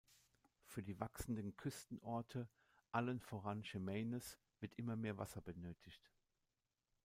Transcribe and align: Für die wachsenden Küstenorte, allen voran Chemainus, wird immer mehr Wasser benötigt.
Für 0.65 0.81
die 0.81 0.99
wachsenden 0.99 1.55
Küstenorte, 1.55 2.49
allen 2.91 3.19
voran 3.19 3.61
Chemainus, 3.63 4.39
wird 4.59 4.73
immer 4.79 4.95
mehr 4.95 5.19
Wasser 5.19 5.41
benötigt. 5.41 6.09